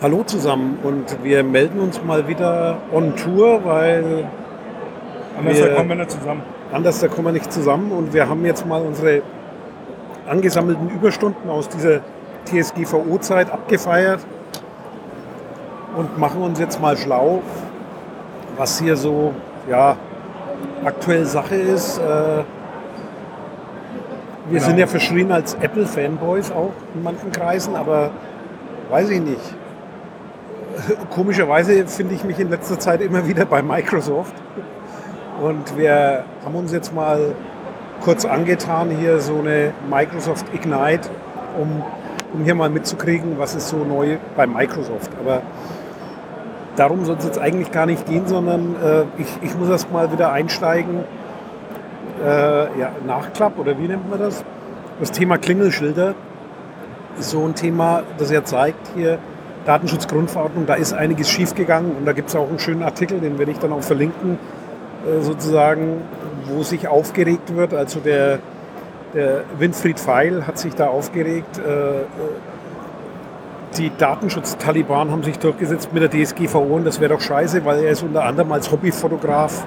[0.00, 4.24] Hallo zusammen und wir melden uns mal wieder on Tour, weil
[5.38, 6.42] Anders wir, da kommen wir nicht zusammen.
[6.72, 9.22] anders da kommen wir nicht zusammen und wir haben jetzt mal unsere
[10.26, 12.00] angesammelten Überstunden aus dieser
[12.46, 14.20] TSGVO-Zeit abgefeiert
[15.96, 17.42] und machen uns jetzt mal schlau,
[18.56, 19.34] was hier so
[19.68, 19.96] ja,
[20.84, 21.98] aktuell Sache ist.
[21.98, 22.44] Äh, wir
[24.48, 24.64] Genau.
[24.64, 28.10] sind ja verschrien als Apple-Fanboys auch in manchen Kreisen, aber
[28.90, 29.54] weiß ich nicht.
[31.10, 34.34] Komischerweise finde ich mich in letzter Zeit immer wieder bei Microsoft.
[35.42, 37.34] Und wir haben uns jetzt mal
[38.02, 41.08] kurz angetan, hier so eine Microsoft Ignite,
[41.58, 41.82] um,
[42.32, 45.10] um hier mal mitzukriegen, was ist so neu bei Microsoft.
[45.18, 45.42] Aber
[46.76, 50.12] darum soll es jetzt eigentlich gar nicht gehen, sondern äh, ich, ich muss erst mal
[50.12, 51.04] wieder einsteigen.
[52.24, 54.44] Äh, ja, Nachklapp oder wie nennt man das?
[54.98, 56.14] Das Thema Klingelschilder
[57.18, 59.18] ist so ein Thema, das ja zeigt hier,
[59.64, 63.52] Datenschutzgrundverordnung, da ist einiges schiefgegangen und da gibt es auch einen schönen Artikel, den werde
[63.52, 64.38] ich dann auch verlinken,
[65.06, 66.02] äh, sozusagen,
[66.46, 67.74] wo sich aufgeregt wird.
[67.74, 68.38] Also der,
[69.14, 71.58] der Winfried Feil hat sich da aufgeregt.
[71.58, 72.02] Äh, äh,
[73.78, 77.92] die Datenschutz-Taliban haben sich durchgesetzt mit der DSGVO und das wäre doch scheiße, weil er
[77.92, 79.64] ist unter anderem als Hobbyfotograf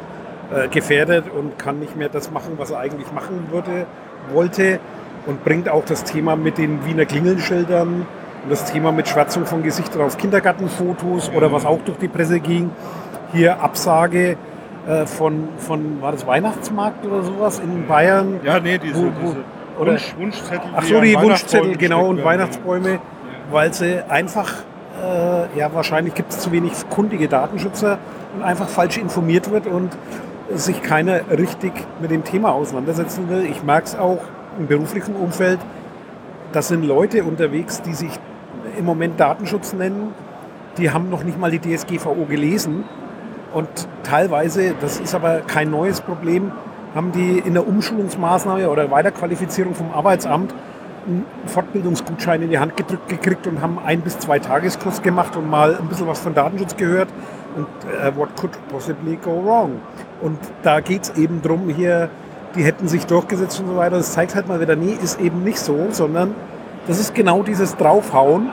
[0.53, 3.85] äh, gefährdet und kann nicht mehr das machen, was er eigentlich machen würde,
[4.33, 4.79] wollte
[5.25, 8.05] und bringt auch das Thema mit den Wiener Klingelschildern
[8.43, 12.39] und das Thema mit Schwärzung von Gesichtern auf Kindergartenfotos oder was auch durch die Presse
[12.39, 12.71] ging,
[13.31, 14.37] hier Absage
[14.87, 18.39] äh, von, von, war das Weihnachtsmarkt oder sowas in Bayern?
[18.43, 19.35] Ja, nee, diese, Wo- wo- diese
[19.79, 20.69] oder- Wunsch, Wunschzettel.
[20.75, 22.23] Ach so, die Wunschzettel, genau, und.
[22.23, 22.99] Weihnachtsbäume,
[23.51, 24.51] weil sie einfach,
[25.01, 27.97] äh, ja, wahrscheinlich gibt es zu wenig kundige Datenschützer
[28.35, 29.89] und einfach falsch informiert wird und
[30.53, 31.71] sich keiner richtig
[32.01, 33.45] mit dem Thema auseinandersetzen will.
[33.49, 34.19] Ich merke es auch
[34.59, 35.59] im beruflichen Umfeld,
[36.51, 38.11] das sind Leute unterwegs, die sich
[38.77, 40.13] im Moment Datenschutz nennen,
[40.77, 42.83] die haben noch nicht mal die DSGVO gelesen
[43.53, 43.67] und
[44.03, 46.51] teilweise, das ist aber kein neues Problem,
[46.95, 50.53] haben die in der Umschulungsmaßnahme oder Weiterqualifizierung vom Arbeitsamt
[51.05, 55.49] einen Fortbildungsgutschein in die Hand gedrückt gekriegt und haben ein bis zwei Tageskurs gemacht und
[55.49, 57.09] mal ein bisschen was von Datenschutz gehört
[57.55, 59.81] und äh, what could possibly go wrong.
[60.21, 62.09] Und da geht es eben drum hier,
[62.55, 63.97] die hätten sich durchgesetzt und so weiter.
[63.97, 66.35] Das zeigt halt mal wieder, nee, ist eben nicht so, sondern
[66.87, 68.49] das ist genau dieses Draufhauen,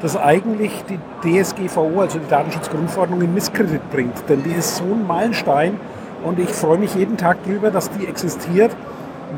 [0.00, 0.98] das eigentlich die
[1.42, 4.28] DSGVO, also die Datenschutzgrundverordnung, in Misskredit bringt.
[4.28, 5.78] Denn die ist so ein Meilenstein
[6.24, 8.70] und ich freue mich jeden Tag drüber, dass die existiert,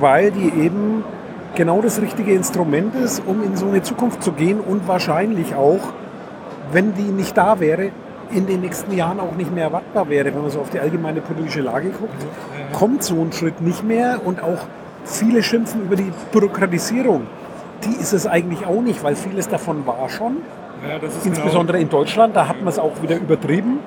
[0.01, 1.05] weil die eben
[1.55, 5.81] genau das richtige Instrument ist, um in so eine Zukunft zu gehen und wahrscheinlich auch,
[6.73, 7.91] wenn die nicht da wäre,
[8.31, 11.21] in den nächsten Jahren auch nicht mehr erwartbar wäre, wenn man so auf die allgemeine
[11.21, 12.27] politische Lage guckt,
[12.73, 14.67] kommt so ein Schritt nicht mehr und auch
[15.05, 17.27] viele schimpfen über die Bürokratisierung.
[17.87, 20.39] Die ist es eigentlich auch nicht, weil vieles davon war schon.
[20.87, 23.79] Ja, Insbesondere in Deutschland, da hat man es auch wieder übertrieben.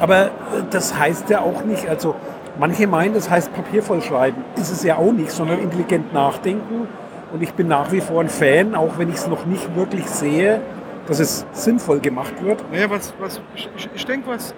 [0.00, 0.28] Aber äh,
[0.70, 2.14] das heißt ja auch nicht, also
[2.58, 4.44] manche meinen, das heißt Papier vollschreiben.
[4.56, 6.88] Ist es ja auch nicht, sondern intelligent nachdenken.
[7.32, 10.06] Und ich bin nach wie vor ein Fan, auch wenn ich es noch nicht wirklich
[10.06, 10.60] sehe,
[11.06, 12.64] dass es sinnvoll gemacht wird.
[12.72, 14.54] Naja, was, was, ich, ich, denke, was.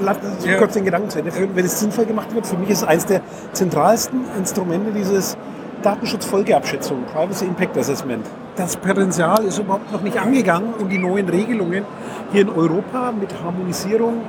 [0.00, 0.56] Lass uns Ja.
[0.56, 1.50] kurz den Gedanken zu Ende führen.
[1.54, 3.20] Wenn es sinnvoll gemacht wird, für mich ist es eines der
[3.52, 5.36] zentralsten Instrumente dieses
[5.84, 8.26] Datenschutzfolgeabschätzung, Privacy Impact Assessment.
[8.56, 11.84] Das Potenzial ist überhaupt noch nicht angegangen und die neuen Regelungen
[12.32, 14.22] hier in Europa mit Harmonisierung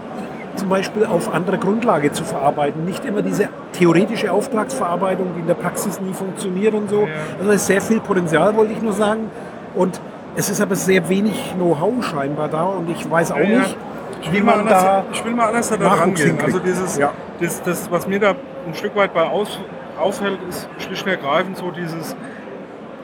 [0.56, 2.86] zum Beispiel auf anderer Grundlage zu verarbeiten.
[2.86, 7.08] Nicht immer diese theoretische Auftragsverarbeitung, die in der Praxis nie funktioniert und so.
[7.40, 9.30] Also es ist sehr viel Potenzial, wollte ich nur sagen.
[9.76, 10.00] Und
[10.36, 13.78] es ist aber sehr wenig Know-how scheinbar da und ich weiß auch Ja, nicht,
[14.22, 16.38] Ich wie will, mal man anders, da ich will mal anders da rangehen.
[16.44, 17.12] Also dieses, Ja.
[17.40, 18.30] das, das, was mir da
[18.66, 19.60] ein Stück weit bei aus,
[19.98, 22.16] auffällt, ist schlicht und ergreifend so dieses,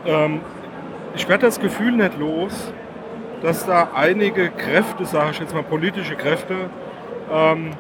[0.05, 0.41] ähm,
[1.15, 2.71] ich werde das Gefühl nicht los,
[3.41, 6.55] dass da einige Kräfte, sage ich jetzt mal politische Kräfte,
[7.33, 7.71] ähm,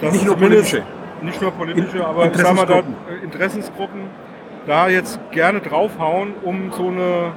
[0.00, 0.82] Nicht nur politische.
[1.22, 2.94] nicht nur politische, In- aber ich sag mal da, Interessensgruppen.
[3.20, 4.00] äh, Interessensgruppen
[4.66, 7.32] da jetzt gerne draufhauen, um so eine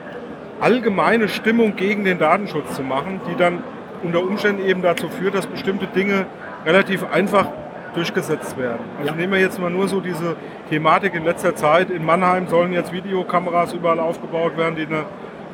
[0.59, 3.63] allgemeine Stimmung gegen den Datenschutz zu machen, die dann
[4.03, 6.25] unter Umständen eben dazu führt, dass bestimmte Dinge
[6.65, 7.47] relativ einfach
[7.95, 8.79] durchgesetzt werden.
[8.99, 9.15] Also Ja.
[9.17, 10.35] nehmen wir jetzt mal nur so diese
[10.69, 11.89] Thematik in letzter Zeit.
[11.89, 15.03] In Mannheim sollen jetzt Videokameras überall aufgebaut werden, die eine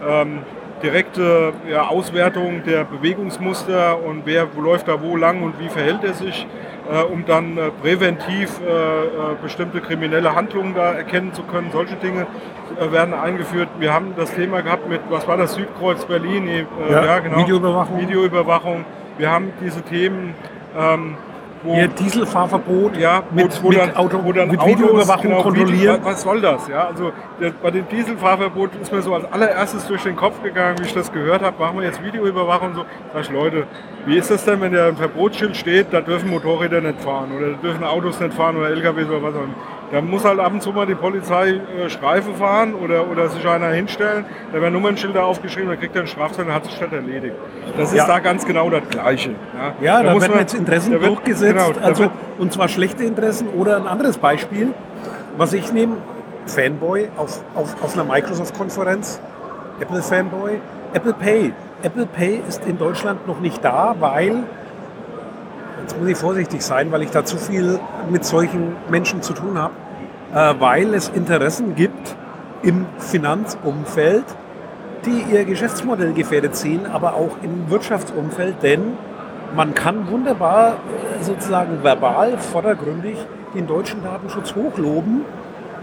[0.08, 0.40] ähm,
[0.84, 6.04] direkte ja, Auswertung der Bewegungsmuster und wer wo läuft da wo lang und wie verhält
[6.04, 6.46] er sich,
[6.92, 9.08] äh, um dann äh, präventiv äh, äh,
[9.42, 11.70] bestimmte kriminelle Handlungen da erkennen zu können.
[11.72, 12.28] Solche Dinge
[12.80, 13.70] äh, werden eingeführt.
[13.80, 18.00] Wir haben das Thema gehabt mit, was war das, Südkreuz Berlin, äh, Ja, Videoüberwachung.
[18.00, 18.86] Videoüberwachung.
[19.18, 20.36] Wir haben diese Themen
[20.78, 21.16] ähm,
[21.64, 25.30] wo, Hier Dieselfahrverbot ja, wo, mit, wo, mit, dann, Auto, wo dann mit Autos, Videoüberwachung
[25.30, 26.00] genau, kontrollieren.
[26.04, 26.68] Was soll das?
[26.68, 30.78] Ja, also der, bei dem Dieselfahrverbot ist mir so als allererstes durch den Kopf gegangen,
[30.80, 32.86] wie ich das gehört habe, machen wir jetzt Videoüberwachung und so.
[33.14, 33.68] Sag ich, Leute,
[34.06, 37.52] wie ist das denn, wenn da ein Verbotsschild steht, da dürfen Motorräder nicht fahren oder
[37.52, 39.56] da dürfen Autos nicht fahren oder LKWs oder was auch immer.
[39.92, 43.48] Da muss halt ab und zu mal die Polizei äh, Streife fahren oder, oder sich
[43.48, 44.26] einer hinstellen.
[44.52, 47.36] Da werden Nummernschilder aufgeschrieben, dann kriegt er einen Strafzettel und hat sich das erledigt.
[47.78, 48.06] Das ist Ja.
[48.08, 49.32] da ganz genau das Gleiche.
[49.80, 52.52] Ja, da, muss werden man- jetzt Interessen da wird- durchgesetzt, genau, da also wird- und
[52.52, 54.74] zwar schlechte Interessen oder ein anderes Beispiel,
[55.38, 55.96] was ich nehme,
[56.48, 59.22] Fanboy auf, auf, auf einer Microsoft-Konferenz,
[59.80, 60.60] Apple Fanboy,
[60.94, 61.54] Apple Pay.
[61.84, 64.44] Apple Pay ist in Deutschland noch nicht da, weil,
[65.88, 67.80] jetzt muss ich vorsichtig sein, weil ich da zu viel
[68.10, 69.74] mit solchen Menschen zu tun habe,
[70.34, 72.18] äh, weil es Interessen gibt
[72.62, 74.26] im Finanzumfeld,
[75.06, 78.98] die ihr Geschäftsmodell gefährdet sehen, aber auch im Wirtschaftsumfeld, denn
[79.56, 83.18] man kann wunderbar äh, sozusagen verbal, vordergründig
[83.56, 85.22] den deutschen Datenschutz hochloben,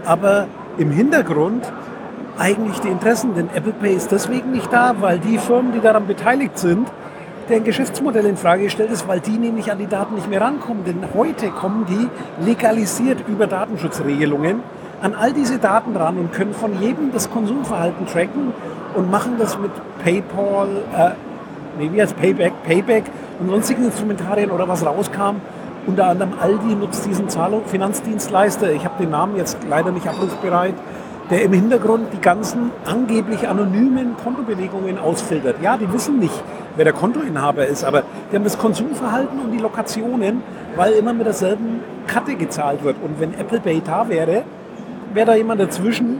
[0.05, 0.45] aber
[0.77, 1.71] im Hintergrund
[2.37, 6.05] eigentlich die Interessen, denn Apple Pay ist deswegen nicht da, weil die Firmen, die daran
[6.05, 6.87] beteiligt sind,
[7.49, 10.83] deren Geschäftsmodell in Frage gestellt ist, weil die nämlich an die Daten nicht mehr rankommen.
[10.85, 14.61] Denn heute kommen die legalisiert über Datenschutzregelungen
[15.01, 18.53] an all diese Daten ran und können von jedem das Konsumverhalten tracken
[18.95, 19.71] und machen das mit
[20.03, 21.11] PayPal, äh,
[21.77, 23.03] nee, wie heißt Payback, Payback
[23.39, 25.41] und sonstigen Instrumentarien oder was rauskam.
[25.85, 28.71] Unter anderem Aldi nutzt diesen Zahlung Finanzdienstleister.
[28.71, 30.73] Ich habe den Namen jetzt leider nicht abrufbereit
[31.29, 35.55] der im Hintergrund die ganzen angeblich anonymen Kontobewegungen ausfiltert.
[35.61, 36.43] Ja, die wissen nicht,
[36.75, 40.43] wer der Kontoinhaber ist, aber die haben das Konsumverhalten und die Lokationen,
[40.75, 42.97] weil immer mit derselben Karte gezahlt wird.
[43.03, 44.43] Und wenn Apple Pay da wäre,
[45.13, 46.19] wäre da jemand dazwischen,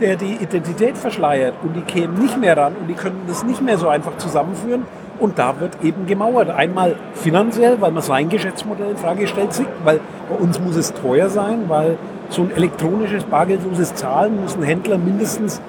[0.00, 3.60] der die Identität verschleiert und die kämen nicht mehr ran und die können das nicht
[3.60, 4.84] mehr so einfach zusammenführen.
[5.18, 6.48] Und da wird eben gemauert.
[6.48, 9.50] Einmal finanziell, weil man sein Geschäftsmodell in Frage stellt,
[9.84, 10.00] weil
[10.30, 11.98] bei uns muss es teuer sein, weil
[12.30, 15.60] so ein elektronisches bargeldloses Zahlen muss ein Händler mindestens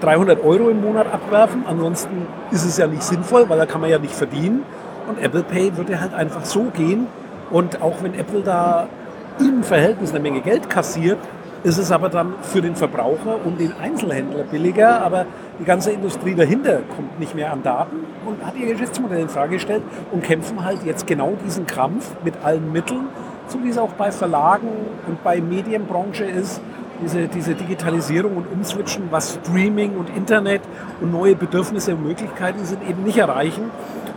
[0.00, 1.64] 300 Euro im Monat abwerfen.
[1.66, 4.62] Ansonsten ist es ja nicht sinnvoll, weil da kann man ja nicht verdienen.
[5.08, 7.06] Und Apple Pay würde halt einfach so gehen.
[7.50, 8.88] Und auch wenn Apple da
[9.40, 11.18] im Verhältnis eine Menge Geld kassiert,
[11.64, 15.02] ist es aber dann für den Verbraucher und den Einzelhändler billiger.
[15.02, 15.26] Aber
[15.58, 19.54] die ganze Industrie dahinter kommt nicht mehr an Daten und hat ihr Geschäftsmodell in Frage
[19.54, 23.08] gestellt und kämpfen halt jetzt genau diesen Kampf mit allen Mitteln,
[23.48, 24.68] so wie es auch bei Verlagen
[25.06, 26.60] und bei Medienbranche ist.
[27.02, 30.62] Diese, diese Digitalisierung und Umswitchen, was Streaming und Internet
[31.00, 33.70] und neue Bedürfnisse und Möglichkeiten sind, eben nicht erreichen.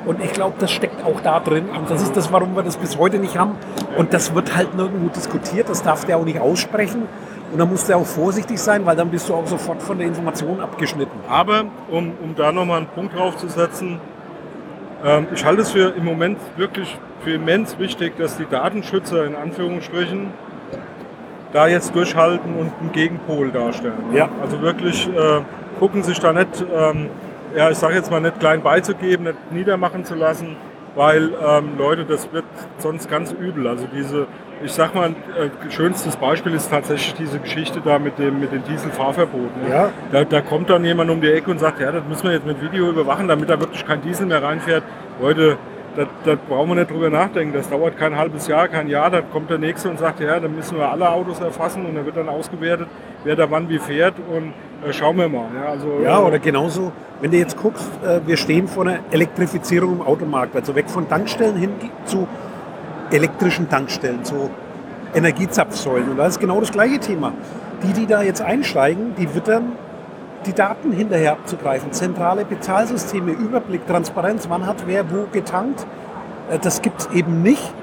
[0.05, 1.65] Und ich glaube, das steckt auch da drin.
[1.69, 3.55] Und das ist das, warum wir das bis heute nicht haben.
[3.97, 5.69] Und das wird halt nirgendwo diskutiert.
[5.69, 7.03] Das darf der auch nicht aussprechen.
[7.51, 10.07] Und da musst du auch vorsichtig sein, weil dann bist du auch sofort von der
[10.07, 11.19] Information abgeschnitten.
[11.29, 13.99] Aber um, um da nochmal einen Punkt drauf zu setzen,
[15.03, 19.35] ähm, ich halte es für im Moment wirklich für immens wichtig, dass die Datenschützer in
[19.35, 20.31] Anführungsstrichen
[21.53, 24.13] da jetzt durchhalten und einen Gegenpol darstellen.
[24.13, 24.29] Ja.
[24.41, 25.41] Also wirklich äh,
[25.79, 27.09] gucken sich da nicht, ähm,
[27.55, 30.55] ja, ich sage jetzt mal nicht klein beizugeben, nicht niedermachen zu lassen,
[30.95, 32.45] weil ähm, Leute, das wird
[32.77, 33.67] sonst ganz übel.
[33.67, 34.27] Also diese,
[34.63, 38.63] ich sag mal, äh, schönstes Beispiel ist tatsächlich diese Geschichte da mit dem, mit dem
[38.63, 39.57] Dieselfahrverbot.
[39.63, 39.69] Ne?
[39.69, 39.89] Ja.
[40.11, 42.45] Da, da kommt dann jemand um die Ecke und sagt, ja, das müssen wir jetzt
[42.45, 44.83] mit Video überwachen, damit da wirklich kein Diesel mehr reinfährt.
[45.21, 45.57] Leute,
[45.95, 47.53] da, da brauchen wir nicht drüber nachdenken.
[47.53, 49.09] Das dauert kein halbes Jahr, kein Jahr.
[49.09, 52.05] Dann kommt der Nächste und sagt, ja, dann müssen wir alle Autos erfassen und dann
[52.05, 52.87] wird dann ausgewertet,
[53.23, 54.53] wer da wann wie fährt und
[54.87, 55.47] äh, schauen wir mal.
[55.55, 58.99] Ja, also, Ja, äh, oder genauso, wenn du jetzt guckst, äh, wir stehen vor einer
[59.11, 61.71] Elektrifizierung im Automarkt, also weg von Tankstellen hin
[62.05, 62.27] zu
[63.11, 64.49] elektrischen Tankstellen, zu
[65.13, 66.09] Energiezapfsäulen.
[66.09, 67.33] Und da ist genau das gleiche Thema.
[67.83, 69.73] Die, die da jetzt einsteigen, die wittern
[70.45, 71.91] die Daten hinterher abzugreifen.
[71.91, 75.85] Zentrale Bezahlsysteme, Überblick, Transparenz, wann hat wer wo getankt.
[76.49, 77.73] Äh, Das gibt es eben nicht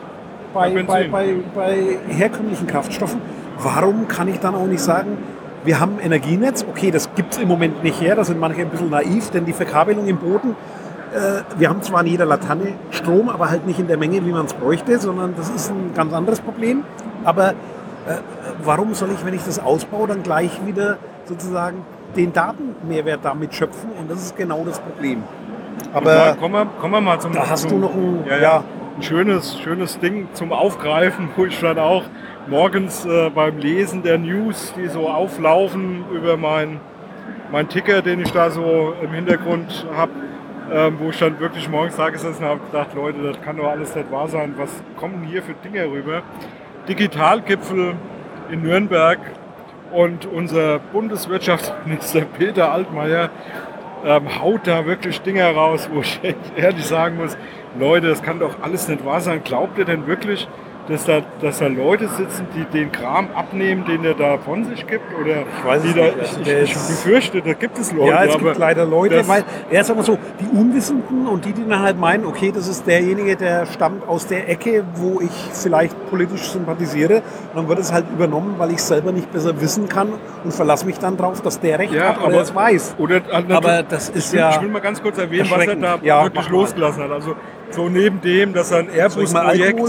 [0.55, 3.21] bei, Bei bei, bei herkömmlichen Kraftstoffen.
[3.63, 5.19] Warum kann ich dann auch nicht sagen,
[5.65, 8.63] wir haben ein Energienetz, okay, das gibt es im Moment nicht her, da sind manche
[8.63, 10.57] ein bisschen naiv, denn die Verkabelung im Boden,
[11.13, 14.31] äh, wir haben zwar in jeder Laterne Strom, aber halt nicht in der Menge, wie
[14.31, 16.85] man es bräuchte, sondern das ist ein ganz anderes Problem.
[17.25, 17.55] Aber äh,
[18.65, 21.83] warum soll ich, wenn ich das ausbaue, dann gleich wieder sozusagen
[22.17, 23.91] den Datenmehrwert damit schöpfen?
[23.99, 25.23] Und das ist genau das Problem.
[25.93, 28.37] Aber Aber kommen wir, kommen wir mal zum, da hast zum, du noch ein- ja,
[28.37, 28.65] ja, ja.
[28.97, 32.03] ein schönes, schönes Ding zum Aufgreifen, wo ich dann auch
[32.49, 36.81] morgens äh, beim Lesen der News, die so auflaufen über mein,
[37.53, 40.13] mein Ticker, den ich da so im Hintergrund habe,
[40.73, 43.69] ähm, wo ich dann wirklich morgens da gesessen habe und gedacht, Leute, das kann doch
[43.69, 44.55] alles nicht wahr sein.
[44.57, 46.23] Was kommen hier für Dinge rüber?
[46.89, 47.95] Digitalgipfel
[48.51, 49.19] in Nürnberg
[49.93, 53.31] und unser Bundeswirtschaftsminister Peter Altmaier
[54.05, 57.37] ähm, haut da wirklich Dinge raus, wo ich ehrlich sagen muss,
[57.79, 59.43] Leute, das kann doch alles nicht wahr sein.
[59.45, 60.49] Glaubt ihr denn wirklich,
[60.89, 64.87] dass da, dass da Leute sitzen, die den Kram abnehmen, den er da von sich
[64.87, 65.05] gibt?
[65.21, 65.99] Oder ich weiß es nicht.
[65.99, 68.11] Da, also ich, ich, befürchte, da gibt es Leute.
[68.11, 71.69] Ja, es gibt leider Leute, weil er ist aber so, die Unwissenden und die, die
[71.69, 75.95] dann halt meinen, okay, das ist derjenige, der stammt aus der Ecke, wo ich vielleicht
[76.11, 77.17] politisch sympathisiere.
[77.17, 80.09] Und dann wird es halt übernommen, weil ich es selber nicht besser wissen kann
[80.45, 82.95] und verlasse mich dann drauf, dass der Recht ja, hat oder es weiß.
[82.99, 84.51] Oder, aber das ist ich will, ja.
[84.51, 87.11] Ich will mal ganz kurz erwähnen, was er da ja, wirklich losgelassen hat.
[87.11, 87.35] Also
[87.71, 89.81] so neben dem, dass er ein Airbus-Projekt.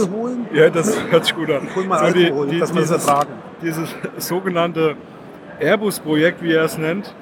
[0.54, 1.68] Ja, das hört sich gut an.
[1.70, 3.30] Ich hol mal so Alkohol, die, die, dass das ertragen.
[3.62, 4.96] Dieses sogenannte
[5.60, 7.14] Airbus-Projekt, wie er es nennt,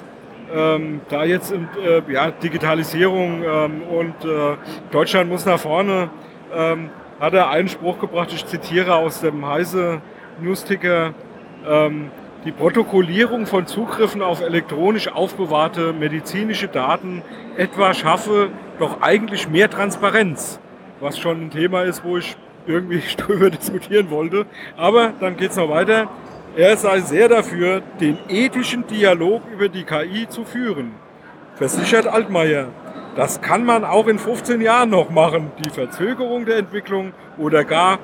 [0.54, 4.56] ähm, da jetzt in, äh, ja, Digitalisierung ähm, und äh,
[4.90, 6.10] Deutschland muss nach vorne,
[6.54, 10.00] ähm, hat er einen Spruch gebracht, ich zitiere aus dem Heise
[10.40, 11.12] Newsticker,
[11.68, 12.10] ähm,
[12.44, 17.22] die Protokollierung von Zugriffen auf elektronisch aufbewahrte medizinische Daten
[17.56, 20.58] etwa schaffe doch eigentlich mehr Transparenz,
[21.00, 24.46] was schon ein Thema ist, wo ich irgendwie drüber diskutieren wollte.
[24.76, 26.08] Aber dann geht es noch weiter.
[26.56, 30.92] Er sei sehr dafür, den ethischen Dialog über die KI zu führen.
[31.54, 32.68] Versichert Altmaier.
[33.16, 35.50] Das kann man auch in 15 Jahren noch machen.
[35.64, 37.98] Die Verzögerung der Entwicklung oder gar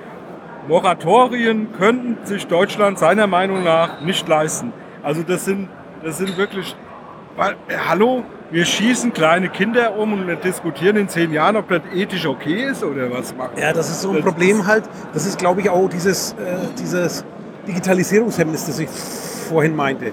[0.66, 4.73] Moratorien könnten sich Deutschland seiner Meinung nach nicht leisten.
[5.02, 5.69] Also das sind,
[6.02, 6.75] das sind wirklich,
[7.37, 12.26] weil, hallo, wir schießen kleine Kinder um und diskutieren in zehn Jahren, ob das ethisch
[12.26, 13.58] okay ist oder was machen.
[13.58, 14.84] Ja, das ist so ein das Problem halt.
[15.12, 17.24] Das ist, glaube ich, auch dieses, äh, dieses
[17.66, 20.12] Digitalisierungshemmnis, das ich vorhin meinte.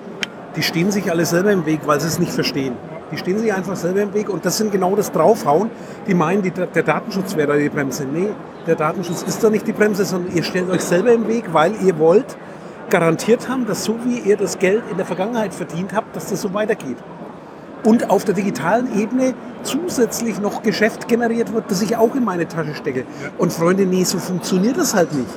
[0.56, 2.76] Die stehen sich alle selber im Weg, weil sie es nicht verstehen.
[3.12, 5.70] Die stehen sich einfach selber im Weg und das sind genau das Draufhauen.
[6.08, 8.06] Die meinen, die, der Datenschutz wäre da die Bremse.
[8.06, 8.30] Nee,
[8.66, 11.74] der Datenschutz ist da nicht die Bremse, sondern ihr stellt euch selber im Weg, weil
[11.84, 12.38] ihr wollt
[12.90, 16.42] garantiert haben, dass so wie ihr das Geld in der Vergangenheit verdient habt, dass das
[16.42, 16.98] so weitergeht.
[17.84, 19.34] Und auf der digitalen Ebene
[19.64, 23.06] zusätzlich noch Geschäft generiert wird, das ich auch in meine Tasche stecke.
[23.38, 25.30] Und Freunde, nee, so funktioniert das halt nicht.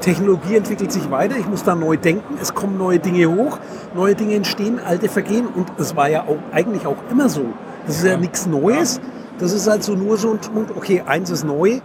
[0.00, 3.58] Technologie entwickelt sich weiter, ich muss da neu denken, es kommen neue Dinge hoch,
[3.94, 7.44] neue Dinge entstehen, alte vergehen und es war ja auch eigentlich auch immer so.
[7.86, 9.00] Das ist ja, ja nichts Neues,
[9.38, 11.80] das ist halt so nur so ein Punkt, okay, eins ist neu.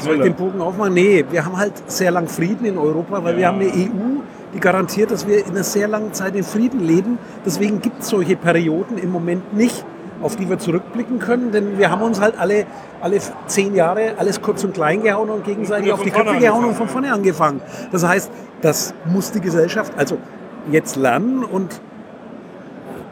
[0.00, 0.94] Soll ich den Bogen aufmachen?
[0.94, 3.38] Nee, wir haben halt sehr lang Frieden in Europa, weil ja.
[3.38, 4.22] wir haben eine EU,
[4.54, 7.18] die garantiert, dass wir in einer sehr langen Zeit in Frieden leben.
[7.44, 9.84] Deswegen gibt es solche Perioden im Moment nicht
[10.22, 12.64] auf die wir zurückblicken können, denn wir haben uns halt alle,
[13.00, 16.74] alle zehn Jahre alles kurz und klein gehauen und gegenseitig auf die Köpfe gehauen und
[16.74, 17.60] von vorne angefangen.
[17.90, 18.30] Das heißt,
[18.60, 20.18] das muss die Gesellschaft also
[20.70, 21.80] jetzt lernen und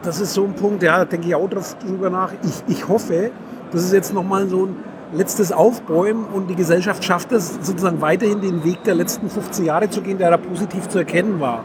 [0.03, 2.31] das ist so ein Punkt, ja, da denke ich auch drüber nach.
[2.43, 3.31] Ich, ich hoffe,
[3.71, 4.75] das ist jetzt nochmal so ein
[5.13, 9.89] letztes Aufbäumen und die Gesellschaft schafft es sozusagen weiterhin den Weg der letzten 15 Jahre
[9.89, 11.63] zu gehen, der da positiv zu erkennen war.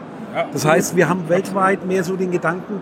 [0.53, 2.81] Das heißt, wir haben weltweit mehr so den Gedanken,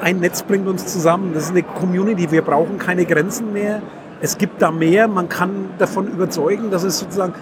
[0.00, 1.32] ein Netz bringt uns zusammen.
[1.34, 2.30] Das ist eine Community.
[2.30, 3.80] Wir brauchen keine Grenzen mehr.
[4.20, 5.08] Es gibt da mehr.
[5.08, 7.34] Man kann davon überzeugen, dass es sozusagen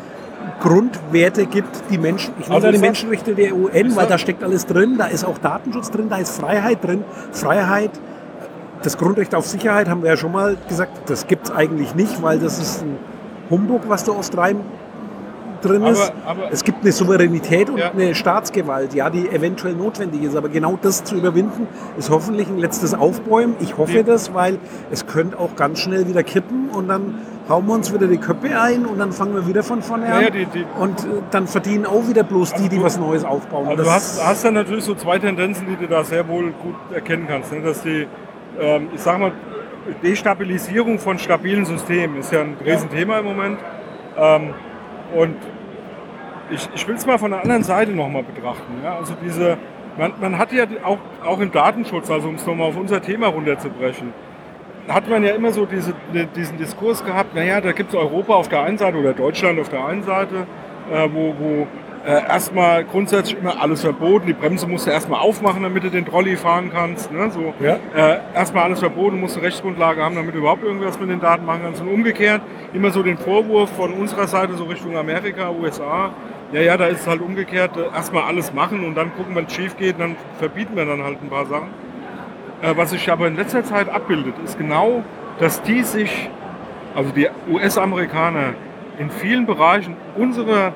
[0.61, 4.67] Grundwerte gibt, die Menschen, ich nenne also die Menschenrechte der UN, weil da steckt alles
[4.67, 7.05] drin, da ist auch Datenschutz drin, da ist Freiheit drin.
[7.33, 7.91] Freiheit,
[8.83, 12.23] das Grundrecht auf Sicherheit haben wir ja schon mal gesagt, das gibt es eigentlich nicht,
[12.23, 12.97] weil das ist ein
[13.51, 14.61] Humbug, was da oft rein
[15.63, 16.13] drin ist.
[16.25, 17.91] Aber, aber es gibt eine Souveränität und ja.
[17.91, 20.37] eine Staatsgewalt, ja, die eventuell notwendig ist.
[20.37, 23.57] Aber genau das zu überwinden, ist hoffentlich ein letztes Aufbäumen.
[23.61, 24.03] Ich hoffe ja.
[24.03, 24.59] das, weil
[24.91, 27.15] es könnte auch ganz schnell wieder kippen und dann
[27.49, 30.23] hauen wir uns wieder die Köpfe ein und dann fangen wir wieder von vorne an.
[30.23, 33.69] Ja, die, die und äh, dann verdienen auch wieder bloß die, die was Neues aufbauen.
[33.69, 36.75] Also du hast, hast dann natürlich so zwei Tendenzen, die du da sehr wohl gut
[36.93, 37.53] erkennen kannst.
[37.53, 37.61] Ne?
[37.63, 38.07] Dass die,
[38.61, 39.33] ähm, ich sag mal,
[40.03, 43.59] Destabilisierung von stabilen Systemen ist ja ein Riesenthema im Moment.
[44.17, 44.55] Ähm,
[45.15, 45.37] und
[46.51, 48.75] ich, ich will es mal von der anderen Seite nochmal betrachten.
[48.83, 48.97] Ja?
[48.97, 49.59] Also diese,
[49.97, 53.29] man, man hat ja auch, auch im Datenschutz, also um es nochmal auf unser Thema
[53.29, 54.13] runterzubrechen,
[54.89, 55.95] hat man ja immer so diese,
[56.35, 59.69] diesen Diskurs gehabt, naja, da gibt es Europa auf der einen Seite oder Deutschland auf
[59.69, 60.47] der einen Seite,
[60.93, 61.67] äh, wo, wo
[62.05, 64.27] äh, erstmal grundsätzlich immer alles verboten.
[64.27, 67.13] Die Bremse musst du erstmal aufmachen, damit du den Trolley fahren kannst.
[67.13, 67.31] Ne?
[67.31, 67.79] So, ja.
[67.95, 71.45] äh, erstmal alles verboten, musst du Rechtsgrundlage haben, damit du überhaupt irgendwas mit den Daten
[71.45, 71.81] machen kannst.
[71.81, 72.43] Und umgekehrt
[72.73, 76.11] immer so den Vorwurf von unserer Seite so Richtung Amerika, USA.
[76.53, 79.47] Ja, ja, da ist es halt umgekehrt, äh, erstmal alles machen und dann gucken, wenn
[79.47, 81.69] es schief geht, dann verbieten wir dann halt ein paar Sachen.
[82.63, 85.03] Äh, was sich aber in letzter Zeit abbildet, ist genau,
[85.39, 86.31] dass die sich,
[86.95, 88.55] also die US-Amerikaner,
[88.99, 90.73] in vielen Bereichen unsere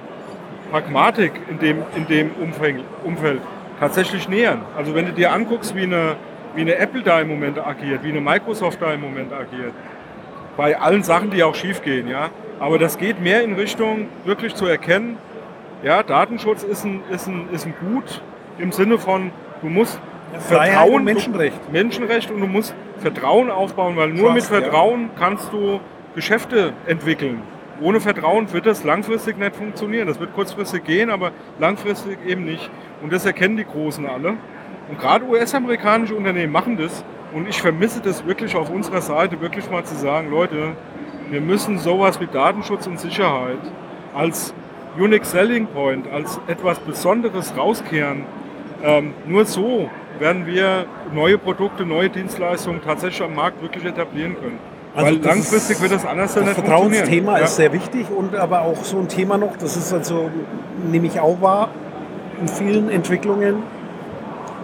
[0.71, 3.41] Pragmatik in dem, in dem Umfeld, Umfeld
[3.79, 4.63] tatsächlich nähern.
[4.77, 6.17] Also wenn du dir anguckst, wie eine,
[6.55, 9.73] wie eine Apple da im Moment agiert, wie eine Microsoft da im Moment agiert,
[10.57, 12.31] bei allen Sachen, die auch schief gehen, ja.
[12.59, 15.19] Aber das geht mehr in Richtung wirklich zu erkennen,
[15.83, 18.23] ja, Datenschutz ist ein, ist ein, ist ein Gut
[18.59, 19.31] im Sinne von,
[19.61, 20.01] du musst
[20.49, 21.73] Freiheit Vertrauen, Menschenrecht.
[21.73, 25.81] Menschenrecht und du musst Vertrauen aufbauen, weil nur Trust, mit Vertrauen kannst du
[26.15, 27.43] Geschäfte entwickeln.
[27.81, 30.07] Ohne Vertrauen wird das langfristig nicht funktionieren.
[30.07, 32.71] Das wird kurzfristig gehen, aber langfristig eben nicht.
[33.03, 34.35] Und das erkennen die Großen alle.
[34.89, 37.05] Und gerade US-amerikanische Unternehmen machen das.
[37.33, 40.73] Und ich vermisse das wirklich auf unserer Seite, wirklich mal zu sagen, Leute,
[41.31, 43.59] wir müssen sowas wie Datenschutz und Sicherheit
[44.15, 44.55] als
[44.97, 48.25] Unique Selling Point, als etwas Besonderes rauskehren.
[48.83, 54.59] Ähm, nur so werden wir neue Produkte, neue Dienstleistungen tatsächlich am Markt wirklich etablieren können.
[54.97, 57.45] Also Weil das langfristig ist- wird das anders Das nicht Vertrauensthema funktionieren.
[57.45, 60.31] ist sehr wichtig und aber auch so ein Thema noch, das ist also,
[60.91, 61.69] nehme ich auch wahr,
[62.41, 63.63] in vielen Entwicklungen,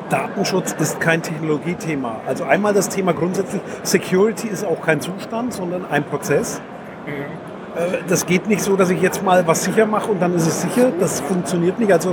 [0.09, 2.17] Datenschutz ist kein Technologiethema.
[2.27, 6.61] Also einmal das Thema grundsätzlich, Security ist auch kein Zustand, sondern ein Prozess.
[7.07, 10.47] Äh, Das geht nicht so, dass ich jetzt mal was sicher mache und dann ist
[10.47, 10.93] es sicher.
[11.01, 11.91] Das funktioniert nicht.
[11.93, 12.11] Also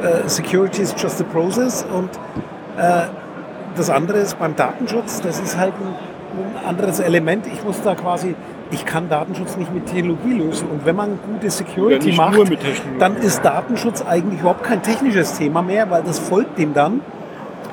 [0.00, 2.10] äh, Security is just a process und
[2.78, 3.06] äh,
[3.74, 5.94] das andere ist beim Datenschutz, das ist halt ein,
[6.32, 7.46] ein anderes Element.
[7.46, 8.34] Ich muss da quasi,
[8.70, 10.68] ich kann Datenschutz nicht mit Technologie lösen.
[10.68, 12.52] Und wenn man gute Security Ja, macht,
[12.98, 17.00] dann ist Datenschutz eigentlich überhaupt kein technisches Thema mehr, weil das folgt dem dann,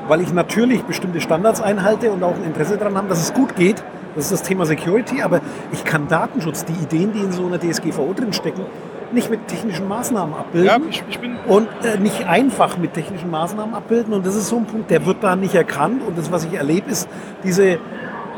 [0.08, 3.56] weil ich natürlich bestimmte Standards einhalte und auch ein Interesse daran habe, dass es gut
[3.56, 3.84] geht.
[4.16, 7.60] Das ist das Thema Security, aber ich kann Datenschutz, die Ideen, die in so einer
[7.60, 8.66] DSGVO drinstecken,
[9.12, 10.68] nicht mit technischen Maßnahmen abbilden.
[10.68, 14.14] Ja, ich, ich Und äh, nicht einfach mit technischen Maßnahmen abbilden.
[14.14, 16.02] Und das ist so ein Punkt, der wird da nicht erkannt.
[16.06, 17.08] Und das, was ich erlebe, ist
[17.44, 17.80] diese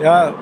[0.02, 0.34] ja,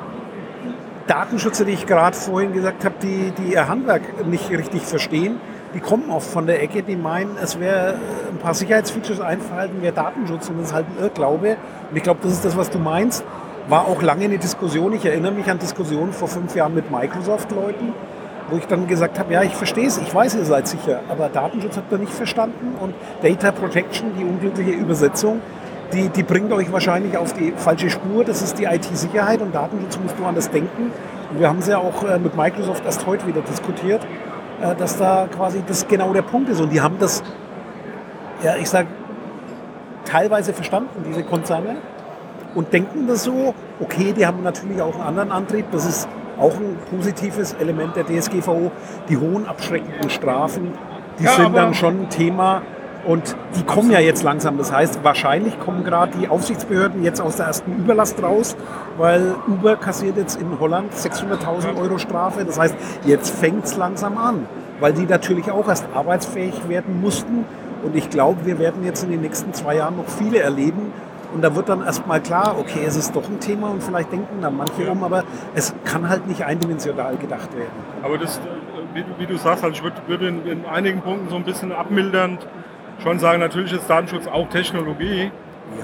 [1.08, 5.40] Datenschützer, die ich gerade vorhin gesagt habe, die, die ihr Handwerk nicht richtig verstehen.
[5.74, 9.82] Die kommen oft von der Ecke, die meinen, es wäre äh, ein paar Sicherheitsfeatures einfallen,
[9.82, 10.50] wäre Datenschutz.
[10.50, 11.58] Und das ist halt ein Irrglaube.
[11.90, 13.24] Und ich glaube, das ist das, was du meinst.
[13.70, 14.94] War auch lange eine Diskussion.
[14.94, 17.94] Ich erinnere mich an Diskussionen vor fünf Jahren mit Microsoft-Leuten,
[18.50, 21.28] wo ich dann gesagt habe, ja, ich verstehe es, ich weiß, ihr seid sicher, aber
[21.28, 25.42] Datenschutz habt ihr nicht verstanden und Data Protection, die unglückliche Übersetzung,
[25.94, 28.24] die, die bringt euch wahrscheinlich auf die falsche Spur.
[28.24, 30.91] Das ist die IT-Sicherheit und Datenschutz musst du anders denken.
[31.32, 34.06] Und wir haben es ja auch äh, mit Microsoft erst heute wieder diskutiert,
[34.62, 36.62] äh, dass da quasi das genau der Punkt ist.
[36.62, 37.24] Und die haben das,
[38.44, 38.88] ja, ich sage,
[40.05, 41.77] teilweise verstanden, diese Konzerne,
[42.55, 43.53] und denken das so.
[43.79, 45.66] Okay, die haben natürlich auch einen anderen Antrieb.
[45.72, 46.07] Das ist
[46.40, 48.72] auch ein positives Element der DSGVO.
[49.09, 50.72] Die hohen abschreckenden Strafen,
[51.20, 52.64] die Ja, sind dann schon ein Thema.
[53.07, 54.57] Und die kommen ja jetzt langsam.
[54.57, 58.57] Das heißt, wahrscheinlich kommen gerade die Aufsichtsbehörden jetzt aus der ersten Überlast raus,
[58.98, 62.43] weil Uber kassiert jetzt in Holland 600.000 Euro Strafe.
[62.43, 64.46] Das heißt, jetzt fängt es langsam an,
[64.81, 67.46] weil die natürlich auch erst arbeitsfähig werden mussten.
[67.81, 70.91] Und ich glaube, wir werden jetzt in den nächsten zwei Jahren noch viele erleben.
[71.33, 74.41] Und da wird dann erstmal klar, okay, es ist doch ein Thema und vielleicht denken
[74.41, 75.24] dann manche um, aber
[75.55, 77.70] es kann halt nicht eindimensional gedacht werden.
[78.03, 78.41] Aber das, äh,
[78.93, 81.43] wie, du- wie du sagst, also ich würde würde in, in einigen Punkten so ein
[81.43, 82.48] bisschen abmildernd
[83.03, 85.31] schon sagen, natürlich ist Datenschutz auch Technologie.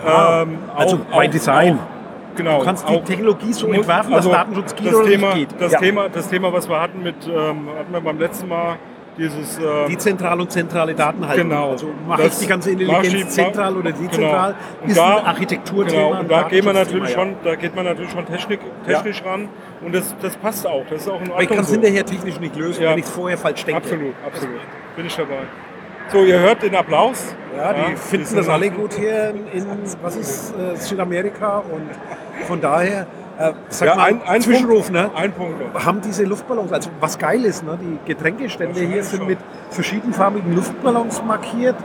[0.05, 1.77] Ja, Ähm, also by Design.
[1.79, 2.59] Auch, genau.
[2.59, 5.49] Du kannst die auch- Technologie so entwerfen, also dass Datenschutz geht das oder Thema, nicht
[5.51, 5.61] geht.
[5.61, 5.79] Das, Ja.
[5.79, 7.33] Thema, das Thema, was wir hatten mit, ähm,
[7.77, 8.75] hatten wir beim letzten Mal,
[9.17, 9.59] dieses...
[9.59, 11.49] ähm, Dezentral und zentrale Daten halten.
[11.49, 11.71] Genau.
[11.71, 14.07] Also mache ich die ganze Intelligenz ich- zentral oder genau.
[14.09, 16.07] dezentral, Und ist da- ein Architekturthema.
[16.07, 17.15] Genau, und da geht man natürlich ja.
[17.19, 19.49] schon, da geht man natürlich schon technik, technisch ran
[19.85, 20.83] und das, das passt auch.
[20.89, 21.33] Das ist auch in Ordnung.
[21.33, 21.73] Aber ich kann es so.
[21.73, 22.91] hinterher technisch nicht lösen, Ja.
[22.91, 23.81] wenn ich es vorher falsch denke.
[23.83, 24.59] Absolut, absolut.
[24.95, 25.37] Bin ich dabei.
[26.11, 27.35] So, ihr hört den Applaus.
[27.57, 29.65] Ja, die finden sind das alle noch- gut hier in,
[30.01, 31.87] was ist äh, Südamerika und
[32.47, 33.05] von daher,
[33.37, 35.11] äh, sag Ja, mal, ein, ein Zwischenruf, ne?
[35.15, 35.73] Ein Punkt.
[35.73, 35.85] noch.
[35.85, 37.77] haben diese Luftballons, also was geil ist, ne?
[37.79, 39.27] die Getränkestände hier sind schon.
[39.27, 39.37] mit
[39.69, 41.75] verschiedenfarbigen Luftballons markiert.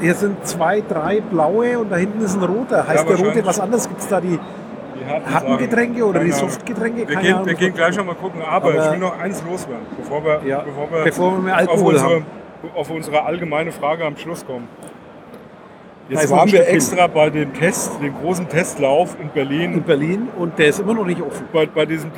[0.00, 2.86] Hier sind zwei, drei blaue und da hinten ist ein roter.
[2.86, 3.86] Heißt der rote was anderes?
[3.88, 5.58] Gibt es da die Die harten.
[5.58, 6.30] Getränke oder die.
[6.32, 7.06] Softgetränke?
[7.08, 7.46] Wir gehen, Ahnung.
[7.46, 10.40] wir gehen gleich noch mal gucken, aber, Aber- ich will noch eins loswerden, bevor wir,
[10.46, 12.26] Ja, bevor wir, bevor wir mehr Alkohol haben.
[12.74, 14.68] Auf unsere allgemeine Frage am Schluss kommen.
[16.08, 19.82] Jetzt ist ein waren wir extra bei dem Test, dem großen Testlauf in in Berlin,
[19.82, 21.46] Berlin und der ist immer noch nicht offen.
[21.52, 22.10] bei, bei diesem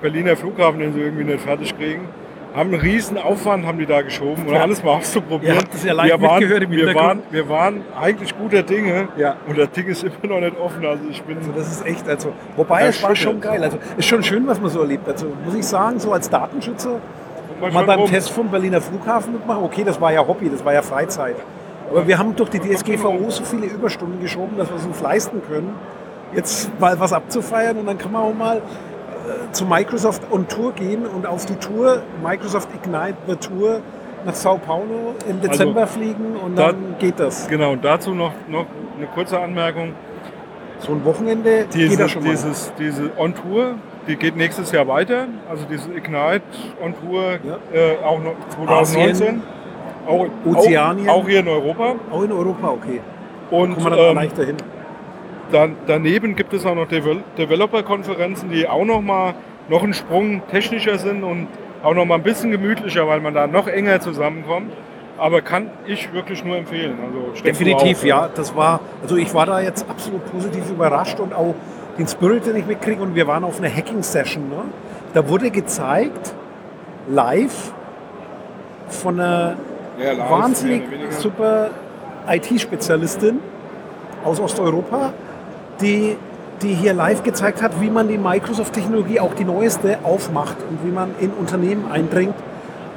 [0.00, 2.06] Berliner Flughafen, den sie irgendwie nicht fertig kriegen.
[2.54, 4.62] Haben einen riesen Aufwand haben die da geschoben, um Ja.
[4.62, 5.56] alles mal auszuprobieren.
[5.58, 9.34] Habt das ja live wir waren, wir, waren, wir waren eigentlich guter Dinge Ja.
[9.48, 10.86] und das Ding ist immer noch nicht offen.
[10.86, 13.60] Also ich bin Also das ist echt, also, wobei Ja, es war schon geil.
[13.64, 15.08] Also ist schon schön, was man so erlebt.
[15.08, 17.00] Also muss ich sagen, so als Datenschützer
[17.72, 18.10] mal beim rum.
[18.10, 19.64] Test vom Berliner Flughafen mitmachen.
[19.64, 21.36] Okay, das war ja Hobby, das war ja Freizeit.
[21.90, 25.40] Aber wir haben durch die DSGVO so viele Überstunden geschoben, dass wir es uns leisten
[25.48, 25.74] können,
[26.34, 30.72] jetzt mal was abzufeiern und dann kann man auch mal äh, zu Microsoft on Tour
[30.72, 33.80] gehen und auf die Tour, Microsoft Ignite the Tour
[34.24, 37.46] nach Sao Paulo im Dezember fliegen und da- dann geht das.
[37.46, 38.64] Genau, und dazu noch, noch
[38.96, 39.92] eine kurze Anmerkung.
[40.80, 42.30] So ein Wochenende geht Diese, das schon mal.
[42.30, 43.74] dieses, diese On-Tour,
[44.06, 45.26] die geht nächstes Jahr weiter.
[45.48, 46.42] Also diese Ignite
[46.82, 47.58] On-Tour Ja.
[47.72, 49.08] äh, auch noch 2019.
[49.10, 49.42] Asien.
[50.06, 51.08] Auch, Ozeanien.
[51.08, 51.94] Auch, auch hier in Europa.
[52.10, 53.00] Auch in Europa, okay.
[53.50, 54.56] Und wir dann ähm, leichter hin.
[55.52, 59.34] dann, daneben gibt es auch noch Devel Developer-Konferenzen, die auch noch mal
[59.68, 61.48] noch einen Sprung technischer sind und
[61.82, 64.72] auch noch mal ein bisschen gemütlicher, weil man da noch enger zusammenkommt.
[65.16, 66.98] Aber kann ich wirklich nur empfehlen.
[67.06, 68.28] Also Definitiv, auch, ja.
[68.34, 71.54] Das war, also ich war da jetzt absolut positiv überrascht und auch
[71.98, 73.02] den Spirit, den ich mitkriege.
[73.02, 74.48] Und wir waren auf einer Hacking-Session.
[74.48, 74.62] Ne?
[75.12, 76.34] Da wurde gezeigt,
[77.08, 77.72] live,
[78.88, 79.56] von einer
[79.98, 81.70] ja, live, wahnsinnig super
[82.28, 83.38] IT-Spezialistin
[84.24, 85.12] aus Osteuropa,
[85.80, 86.16] die,
[86.62, 90.92] die hier live gezeigt hat, wie man die Microsoft-Technologie, auch die neueste, aufmacht und wie
[90.92, 92.34] man in Unternehmen eindringt.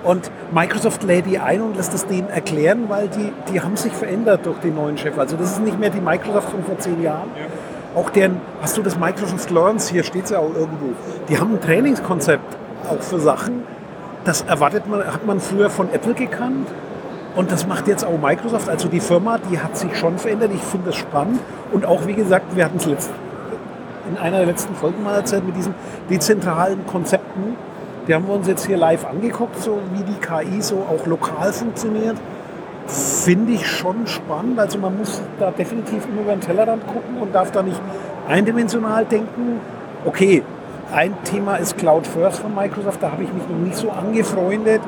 [0.03, 3.91] Und Microsoft lädt die ein und lässt es denen erklären, weil die, die haben sich
[3.91, 5.17] verändert durch den neuen Chef.
[5.17, 7.29] Also das ist nicht mehr die Microsoft von vor zehn Jahren.
[7.35, 7.47] Ja.
[7.97, 10.93] Auch deren, hast du das Microsoft Learns, hier steht es ja auch irgendwo,
[11.27, 12.55] die haben ein Trainingskonzept
[12.87, 13.63] auch für Sachen.
[14.23, 16.67] Das erwartet man, hat man früher von Apple gekannt.
[17.35, 18.69] Und das macht jetzt auch Microsoft.
[18.69, 20.51] Also die Firma, die hat sich schon verändert.
[20.53, 21.39] Ich finde das spannend.
[21.71, 25.57] Und auch, wie gesagt, wir hatten es in einer der letzten Folgen mal erzählt mit
[25.57, 25.73] diesen
[26.07, 27.55] dezentralen Konzepten.
[28.07, 31.51] Die haben wir uns jetzt hier live angeguckt, so wie die KI so auch lokal
[31.51, 32.17] funktioniert.
[32.87, 34.59] Finde ich schon spannend.
[34.59, 37.79] Also man muss da definitiv immer über den Tellerrand gucken und darf da nicht
[38.27, 39.59] eindimensional denken.
[40.05, 40.43] Okay,
[40.93, 43.03] ein Thema ist Cloud First von Microsoft.
[43.03, 44.81] Da habe ich mich noch nicht so angefreundet,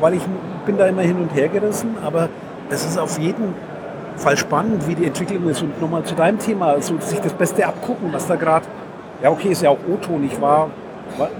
[0.00, 0.22] weil ich
[0.64, 2.28] bin da immer hin und her gerissen, aber
[2.70, 3.54] es ist auf jeden
[4.16, 5.62] Fall spannend, wie die Entwicklung ist.
[5.62, 8.64] Und nochmal zu deinem Thema, also sich das Beste abgucken, was da gerade,
[9.22, 10.70] ja okay, ist ja auch O-Ton, ich war,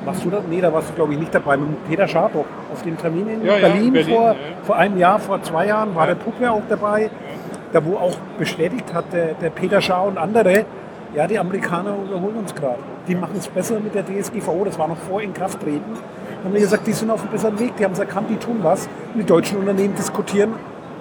[0.04, 0.42] warst du da?
[0.48, 3.44] Nee, da warst du glaube ich nicht dabei, mit Peter Schartoch auf dem Termin in
[3.44, 4.36] ja, Berlin, ja, Berlin vor, ja.
[4.62, 7.10] vor einem Jahr, vor zwei Jahren, war der Puppe auch dabei,
[7.72, 10.64] da wo auch bestätigt hat, der, der Peter Schaar und andere,
[11.14, 12.78] ja, die Amerikaner überholen uns gerade.
[13.08, 15.96] Die machen es besser mit der DSGVO, das war noch vor Inkrafttreten
[16.44, 18.58] haben wir gesagt, die sind auf einem besseren Weg, die haben es erkannt, die tun
[18.62, 18.88] was.
[19.12, 20.54] Und die deutschen Unternehmen diskutieren,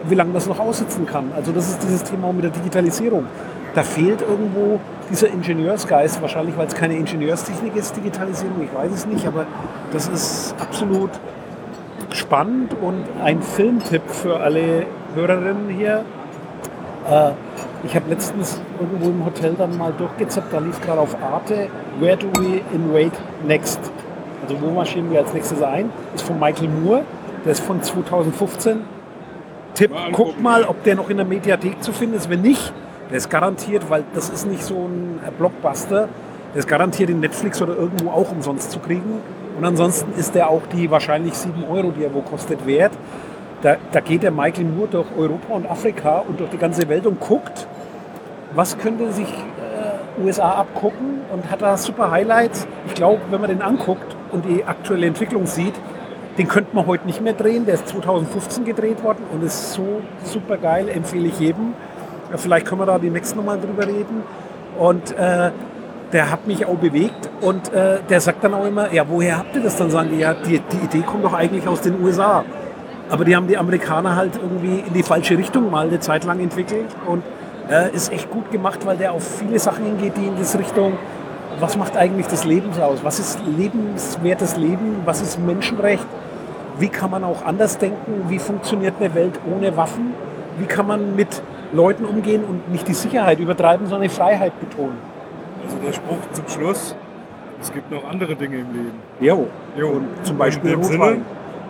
[0.04, 1.32] wie lange das noch aussitzen kann.
[1.36, 3.26] Also das ist dieses Thema mit der Digitalisierung.
[3.74, 4.80] Da fehlt irgendwo
[5.10, 9.46] dieser Ingenieursgeist, wahrscheinlich weil es keine Ingenieurstechnik ist, Digitalisierung, ich weiß es nicht, aber
[9.92, 11.10] das ist absolut
[12.14, 16.04] spannend und ein Filmtipp für alle Hörerinnen hier.
[17.10, 17.32] Äh,
[17.84, 21.68] ich habe letztens irgendwo im Hotel dann mal durchgezappt, da lief gerade auf Arte
[22.00, 23.12] Where do we invade
[23.46, 23.80] next?
[24.44, 25.90] Also wo marschieren wir als nächstes ein?
[26.14, 27.04] Ist von Michael Moore,
[27.46, 28.82] der ist von 2015.
[29.74, 32.30] Tipp, guck mal, ob der noch in der Mediathek zu finden ist.
[32.30, 32.74] Wenn nicht,
[33.12, 36.10] der ist garantiert, weil das ist nicht so ein Blockbuster,
[36.54, 39.22] der ist garantiert in Netflix oder irgendwo auch umsonst zu kriegen.
[39.58, 42.94] Und ansonsten ist der auch die wahrscheinlich 7 Euro, die er wo kostet, wert.
[43.62, 47.06] Da, da geht der Michael Moore durch Europa und Afrika und durch die ganze Welt
[47.06, 47.68] und guckt,
[48.56, 52.66] was könnte sich äh, USA abgucken und hat da super Highlights.
[52.88, 55.74] Ich glaube, wenn man den anguckt, und die aktuelle Entwicklung sieht,
[56.38, 57.66] den könnte man heute nicht mehr drehen.
[57.66, 61.74] Der ist 2015 gedreht worden und ist so super geil, empfehle ich jedem.
[62.38, 64.24] Vielleicht können wir da die nächsten nochmal drüber reden.
[64.80, 65.52] Und äh,
[66.12, 69.56] der hat mich auch bewegt und äh, der sagt dann auch immer, ja, woher habt
[69.56, 69.90] ihr das dann?
[69.90, 72.44] Sagen die, ja, die, die Idee kommt doch eigentlich aus den USA.
[73.10, 76.40] Aber die haben die Amerikaner halt irgendwie in die falsche Richtung mal eine Zeit lang
[76.40, 77.24] entwickelt und
[77.70, 80.98] äh, ist echt gut gemacht, weil der auf viele Sachen hingeht, die in diese Richtung
[81.60, 83.04] was macht eigentlich das Leben aus?
[83.04, 85.02] Was ist lebenswertes Leben?
[85.06, 86.06] Was ist Menschenrecht?
[86.80, 88.30] Wie kann man auch anders denken?
[88.30, 90.14] Wie funktioniert eine Welt ohne Waffen?
[90.58, 91.42] Wie kann man mit
[91.74, 94.98] Leuten umgehen und nicht die Sicherheit übertreiben, sondern die Freiheit betonen?
[95.64, 96.96] Also der Spruch zum Schluss,
[97.62, 99.00] es gibt noch andere Dinge im Leben.
[99.20, 99.90] Jo, jo.
[99.90, 101.24] Und zum Beispiel Rotwein.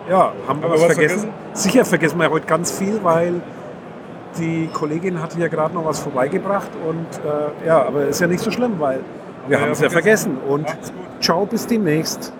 [0.08, 1.18] Ja, haben wir was, was vergessen?
[1.18, 1.32] vergessen?
[1.52, 3.40] Sicher vergessen wir heute ganz viel, weil
[4.38, 8.42] die Kollegin hatte ja gerade noch was vorbeigebracht und äh, ja, aber ist ja nicht
[8.42, 9.00] so schlimm, weil
[9.48, 10.38] wir haben es ja vergessen.
[10.48, 10.66] Und
[11.20, 12.32] ciao, bis demnächst.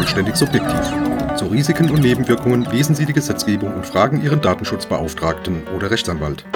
[0.00, 0.80] Vollständig subjektiv.
[1.36, 6.46] Zu Risiken und Nebenwirkungen lesen Sie die Gesetzgebung und fragen Ihren Datenschutzbeauftragten oder Rechtsanwalt.